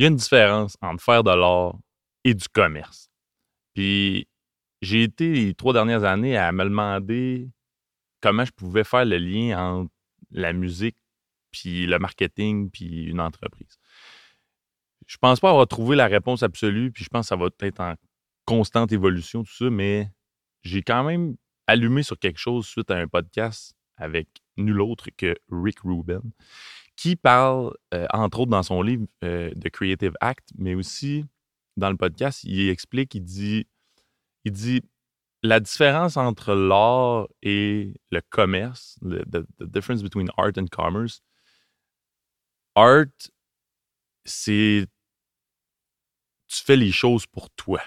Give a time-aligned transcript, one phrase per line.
[0.00, 1.76] il y a une différence entre faire de l'art
[2.24, 3.10] et du commerce.
[3.74, 4.26] Puis
[4.80, 7.50] j'ai été les trois dernières années à me demander
[8.22, 9.92] comment je pouvais faire le lien entre
[10.30, 10.96] la musique,
[11.50, 13.78] puis le marketing, puis une entreprise.
[15.06, 17.80] Je pense pas avoir trouvé la réponse absolue, puis je pense que ça va être
[17.80, 17.94] en
[18.46, 20.08] constante évolution, tout ça, mais
[20.62, 21.36] j'ai quand même
[21.66, 26.22] allumé sur quelque chose suite à un podcast avec nul autre que Rick Rubin,
[27.00, 31.24] qui parle, euh, entre autres dans son livre euh, The Creative Act, mais aussi
[31.78, 33.66] dans le podcast, il explique, il dit,
[34.44, 34.82] il dit
[35.42, 41.22] la différence entre l'art et le commerce, the, difference between art and commerce,
[42.74, 43.06] art,
[44.26, 44.86] c'est
[46.48, 47.80] tu fais les choses pour toi.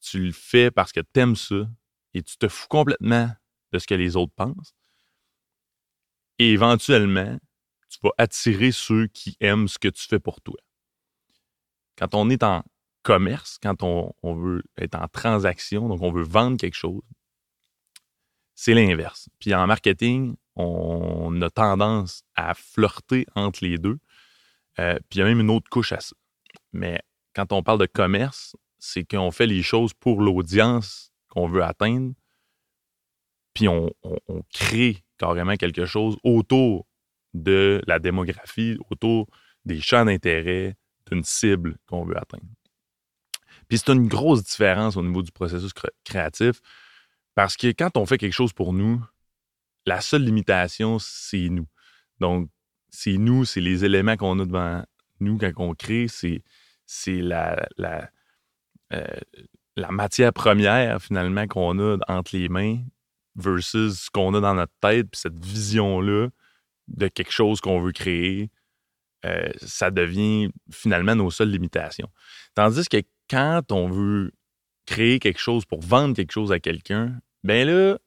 [0.00, 1.68] Tu le fais parce que tu aimes ça
[2.14, 3.32] et tu te fous complètement
[3.72, 4.76] de ce que les autres pensent.
[6.38, 7.49] Et éventuellement, tu
[8.02, 10.56] vas attirer ceux qui aiment ce que tu fais pour toi.
[11.96, 12.62] Quand on est en
[13.02, 17.02] commerce, quand on, veut être en transaction, donc on veut vendre quelque chose,
[18.54, 19.28] c'est l'inverse.
[19.38, 23.98] Puis en marketing, on a tendance à flirter entre les deux.
[24.78, 26.14] Euh, puis il y a même une autre couche à ça.
[26.72, 27.00] Mais
[27.34, 32.14] quand on parle de commerce, c'est qu'on fait les choses pour l'audience qu'on veut atteindre,
[33.54, 33.90] puis on,
[34.52, 36.86] crée carrément quelque chose autour
[37.34, 39.28] de la démographie, autour
[39.64, 40.76] des champs d'intérêt
[41.10, 42.44] d'une cible qu'on veut atteindre.
[43.68, 45.72] Puis c'est une grosse différence au niveau du processus
[46.04, 46.60] créatif
[47.34, 49.02] parce que quand on fait quelque chose pour nous,
[49.86, 51.66] la seule limitation, c'est nous.
[52.18, 52.50] Donc,
[52.90, 54.84] c'est nous, c'est les éléments qu'on a devant
[55.20, 56.42] nous quand on crée, c'est,
[57.06, 57.68] la,
[58.92, 59.06] euh,
[59.76, 62.78] la matière première finalement qu'on a entre les mains
[63.36, 66.28] versus ce qu'on a dans notre tête, puis cette vision-là
[66.90, 68.50] de quelque chose qu'on veut créer,
[69.24, 72.08] euh, ça devient finalement nos seules limitations.
[72.54, 74.32] Tandis que quand on veut
[74.86, 77.98] créer quelque chose pour vendre quelque chose à quelqu'un, ben là,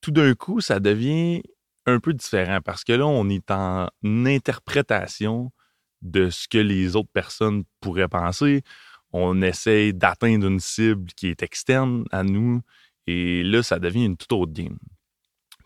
[0.00, 1.42] tout d'un coup, ça devient
[1.86, 5.50] un peu différent parce que là, on est en interprétation
[6.02, 8.62] de ce que les autres personnes pourraient penser.
[9.12, 12.62] On essaie d'atteindre une cible qui est externe à nous
[13.06, 14.78] et là, ça devient une toute autre game.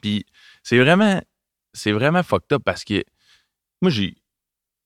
[0.00, 0.24] Puis
[0.62, 1.20] c'est vraiment,
[1.76, 3.04] c'est vraiment fucked up parce que
[3.82, 4.16] moi, j'ai,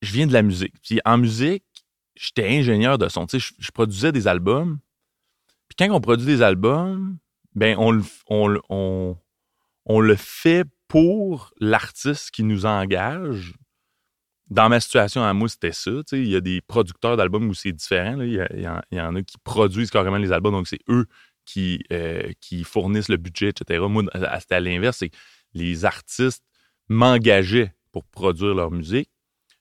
[0.03, 0.75] je viens de la musique.
[0.83, 1.65] Puis en musique,
[2.17, 3.27] j'étais ingénieur de son.
[3.27, 4.79] Tu sais, je, produisais des albums.
[5.69, 7.17] Puis quand on produit des albums,
[7.55, 7.93] ben on,
[10.01, 13.55] le fait pour l'artiste qui nous engage.
[14.49, 15.93] Dans ma situation à moi, c'était ça.
[15.93, 18.21] Tu sais, il y a des producteurs d'albums où c'est différent.
[18.21, 18.33] Il,
[18.91, 21.07] y en a qui produisent carrément les albums, donc c'est eux
[21.45, 23.85] qui, euh, qui fournissent le budget, etc.
[23.89, 24.03] Moi,
[24.41, 25.13] c'était à l'inverse, c'est
[25.55, 26.45] les artistes
[26.91, 29.09] m'engageaient pour produire leur musique.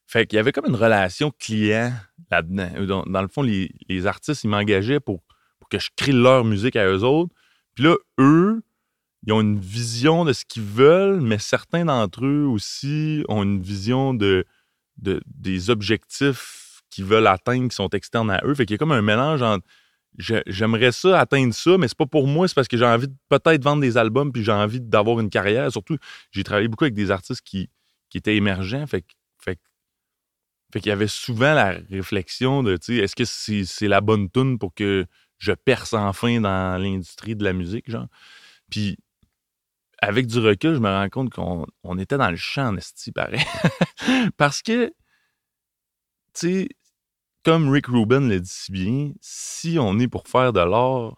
[0.06, 1.94] Fait qu'il y avait comme une relation client
[2.32, 3.04] là-dedans.
[3.06, 5.22] Dans, le fond, les, artistes, ils m'engageaient pour,
[5.70, 7.34] que je crée leur musique à eux autres.
[7.76, 8.62] Puis là, eux,
[9.26, 13.62] ils ont une vision de ce qu'ils veulent, mais certains d'entre eux aussi ont une
[13.62, 14.46] vision de,
[14.98, 18.56] des objectifs qu'ils veulent atteindre qui sont externes à eux.
[18.56, 19.66] Fait qu'il y a comme un mélange entre
[20.18, 23.16] j'aimerais ça atteindre ça, mais c'est pas pour moi, c'est parce que j'ai envie de
[23.30, 25.72] peut-être vendre des albums puis j'ai envie d'avoir une carrière.
[25.72, 25.98] Surtout,
[26.32, 27.70] j'ai travaillé beaucoup avec des artistes qui,
[28.10, 28.86] qui étaient émergents.
[28.88, 29.06] Fait,
[29.38, 29.60] fait,
[30.82, 34.60] qu'il y avait souvent la réflexion de, tu sais, est-ce que c'est la bonne tune
[34.60, 35.08] pour que
[35.40, 38.08] je perce enfin dans l'industrie de la musique, genre?
[38.70, 38.98] Puis,
[40.02, 43.42] avec du recul, je me rends compte qu'on on était dans le champ, esti, pareil.
[44.38, 44.94] Parce que, tu
[46.34, 46.70] sais,
[47.44, 51.16] comme Rick Rubin le dit si bien, si on est pour faire de l'art,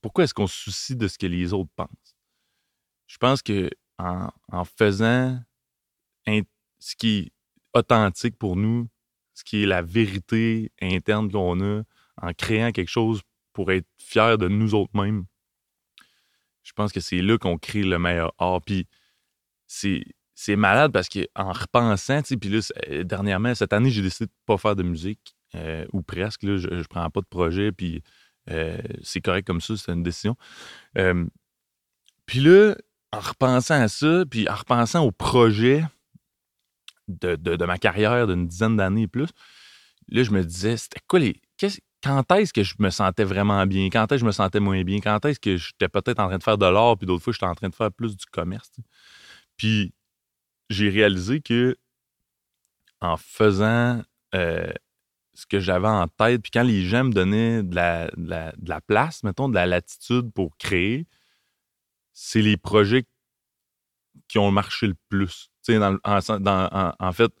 [0.00, 2.16] pourquoi est-ce qu'on se soucie de ce que les autres pensent?
[3.06, 5.38] Je pense que en, faisant
[6.26, 7.32] ce qui est
[7.74, 8.88] authentique pour nous,
[9.34, 11.82] ce qui est la vérité interne qu'on a,
[12.22, 13.20] en créant quelque chose
[13.52, 15.26] pour être fier de nous autres mêmes,
[16.62, 18.62] je pense que c'est là qu'on crée le meilleur art.
[18.62, 18.86] Puis
[19.66, 20.04] c'est
[20.40, 24.56] c'est malade parce qu'en repensant, puis là, euh, dernièrement, cette année, j'ai décidé de pas
[24.56, 28.02] faire de musique, euh, ou presque, là, je, je prends pas de projet, puis
[28.50, 30.36] euh, c'est correct comme ça, c'est une décision.
[32.24, 32.74] puis là,
[33.12, 35.84] en repensant à ça, puis en repensant au projet
[37.08, 39.28] de, ma carrière d'une dizaine d'années et plus,
[40.08, 41.38] là, je me disais, c'était quoi les.
[42.02, 43.90] quand est-ce que je me sentais vraiment bien?
[43.90, 45.00] Quand est-ce que je me sentais moins bien?
[45.00, 47.44] Quand est-ce que j'étais peut-être en train de faire de l'art, puis d'autres fois, j'étais
[47.44, 48.70] en train de faire plus du commerce?
[49.58, 49.92] Puis
[50.70, 51.76] j'ai réalisé que
[53.00, 54.02] en faisant
[54.34, 54.72] euh,
[55.34, 59.48] ce que j'avais en tête, puis quand les gens me donnaient de la, place, mettons,
[59.48, 61.06] de la latitude pour créer,
[62.12, 63.04] c'est les projets
[64.28, 65.50] qui ont marché le plus.
[65.68, 67.32] En, en, fait,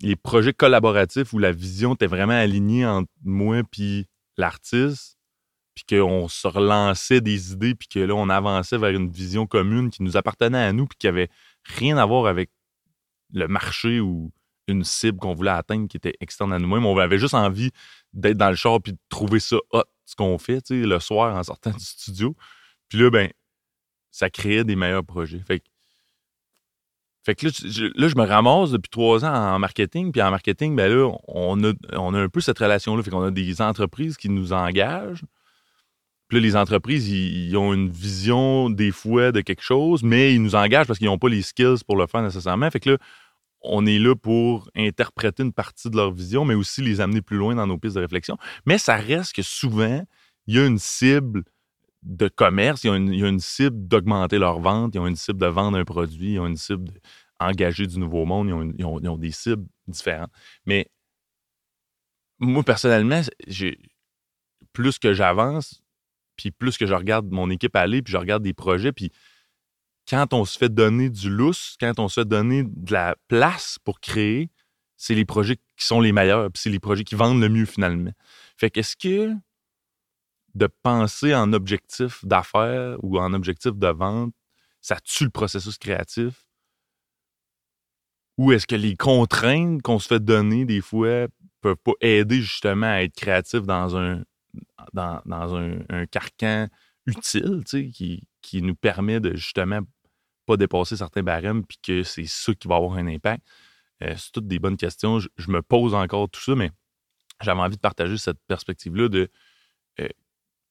[0.00, 4.06] les projets collaboratifs où la vision était vraiment alignée entre moi puis
[4.36, 5.15] l'artiste,
[5.76, 9.90] puis qu'on se relançait des idées, puis que là, on avançait vers une vision commune
[9.90, 11.28] qui nous appartenait à nous, puis qui avait
[11.64, 12.50] rien à voir avec
[13.34, 14.32] le marché ou
[14.68, 16.86] une cible qu'on voulait atteindre qui était externe à nous-mêmes.
[16.86, 17.70] On avait juste envie
[18.14, 20.98] d'être dans le char puis de trouver ça hot, ce qu'on fait, tu sais, le
[20.98, 22.34] soir en sortant du studio.
[22.88, 23.30] Puis là, ben,
[24.10, 25.42] ça créait des meilleurs projets.
[25.46, 25.66] Fait que,
[27.22, 30.10] fait que là, je, me ramasse depuis trois ans en marketing.
[30.10, 33.02] Puis en marketing, ben là, on a, on a un peu cette relation-là.
[33.02, 35.24] Fait qu'on a des entreprises qui nous engagent.
[36.28, 40.42] Puis là, les entreprises, ils, ont une vision des fois de quelque chose, mais ils
[40.42, 42.68] nous engagent parce qu'ils n'ont pas les skills pour le faire nécessairement.
[42.70, 42.98] Fait que là,
[43.60, 47.36] on est là pour interpréter une partie de leur vision, mais aussi les amener plus
[47.36, 48.36] loin dans nos pistes de réflexion.
[48.64, 50.04] Mais ça reste que souvent,
[50.46, 51.44] il y a une cible
[52.02, 55.46] de commerce, il y a une, cible d'augmenter leur vente, ils ont une cible de
[55.46, 56.92] vendre un produit, ils ont une cible
[57.40, 60.30] d'engager du nouveau monde, ils ont, des cibles différentes.
[60.66, 60.88] Mais
[62.38, 63.22] moi, personnellement,
[64.72, 65.82] plus que j'avance,
[66.36, 69.10] puis plus que je regarde mon équipe aller, puis je regarde des projets, puis
[70.08, 73.78] quand on se fait donner du lousse, quand on se fait donner de la place
[73.84, 74.50] pour créer,
[74.96, 77.66] c'est les projets qui sont les meilleurs, puis c'est les projets qui vendent le mieux
[77.66, 78.12] finalement.
[78.56, 79.32] Fait qu'est-ce que
[80.54, 84.32] de penser en objectif d'affaires ou en objectif de vente,
[84.80, 86.46] ça tue le processus créatif?
[88.38, 91.26] Ou est-ce que les contraintes qu'on se fait donner des fois
[91.60, 94.22] peuvent pas aider justement à être créatif dans un
[94.92, 96.68] dans, un, carcan
[97.06, 99.80] utile, qui, qui nous permet de justement
[100.46, 103.44] pas dépasser certains barèmes, puis que c'est ça qui va avoir un impact?
[104.02, 105.18] Euh, c'est toutes des bonnes questions.
[105.18, 106.70] Je, me pose encore tout ça, mais
[107.42, 109.28] j'avais envie de partager cette perspective-là de
[110.00, 110.08] euh,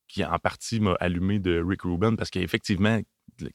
[0.07, 2.99] qui en partie m'a allumé de Rick Rubin parce qu'effectivement,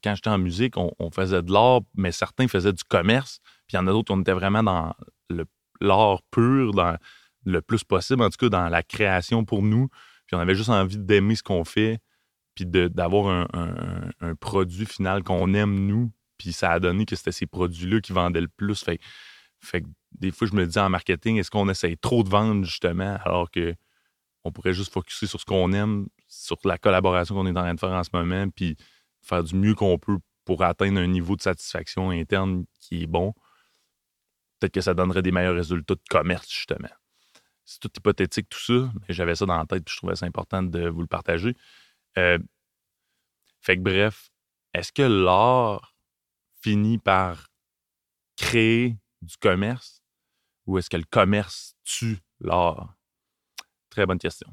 [0.03, 3.77] quand j'étais en musique, on, faisait de l'art, mais certains faisaient du commerce, puis il
[3.77, 4.94] y en a d'autres, on était vraiment dans
[5.81, 6.99] l'art pur, dans
[7.44, 9.88] le plus possible, en tout cas dans la création pour nous,
[10.31, 11.99] puis on avait juste envie d'aimer ce qu'on fait,
[12.55, 16.12] puis d'avoir un, produit final qu'on aime, nous.
[16.38, 18.81] Puis ça a donné que c'était ces produits-là qui vendaient le plus.
[18.81, 19.00] Fait,
[19.59, 22.65] fait que des fois, je me dis en marketing, est-ce qu'on essaye trop de vendre,
[22.65, 23.75] justement, alors que
[24.44, 27.75] on pourrait juste focuser sur ce qu'on aime, sur la collaboration qu'on est en train
[27.75, 28.77] de faire en ce moment, puis
[29.23, 33.35] faire du mieux qu'on peut pour atteindre un niveau de satisfaction interne qui est bon.
[34.61, 36.88] Peut-être que ça donnerait des meilleurs résultats de commerce, justement.
[37.70, 40.26] C'est tout hypothétique, tout ça, mais j'avais ça dans la tête, puis je trouvais ça
[40.26, 41.56] important de vous le partager.
[42.19, 42.37] Euh,
[43.61, 44.32] fait que bref,
[44.75, 45.94] est-ce que l'art
[46.61, 47.46] finit par
[48.37, 50.02] créer du commerce
[50.67, 52.96] ou est-ce que le commerce tue l'art?
[53.88, 54.52] Très bonne question.